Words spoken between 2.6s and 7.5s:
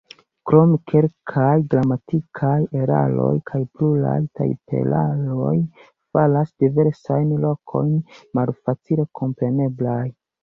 eraroj kaj pluraj tajperaroj faras diversajn